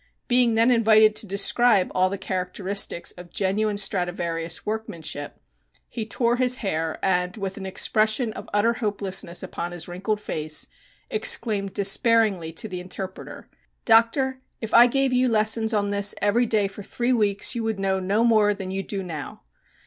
[0.27, 5.39] Being then invited to describe all the characteristics of genuine Stradivarius workmanship,
[5.87, 10.65] he tore his hair and, with an expression of utter hopelessness upon his wrinkled face,
[11.11, 13.47] exclaimed despairingly to the interpreter:
[13.85, 17.79] "Doctor, if I gave you lessons in this every day for three weeks you would
[17.79, 19.43] know no more than you do now!"